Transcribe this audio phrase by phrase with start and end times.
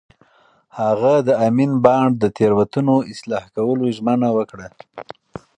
[0.79, 4.67] هغه د امین بانډ د تېروتنو اصلاح کولو ژمنه وکړه.